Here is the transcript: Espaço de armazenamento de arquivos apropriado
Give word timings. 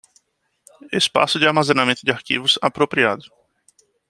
Espaço 0.91 1.37
de 1.37 1.45
armazenamento 1.45 2.03
de 2.03 2.11
arquivos 2.11 2.57
apropriado 2.59 3.23